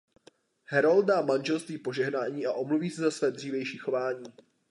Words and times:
Harold 0.67 1.05
dá 1.05 1.21
manželství 1.21 1.77
požehnání 1.77 2.45
a 2.45 2.53
omluví 2.53 2.89
se 2.91 3.01
za 3.01 3.11
své 3.11 3.31
dřívější 3.31 3.77
chování. 3.77 4.33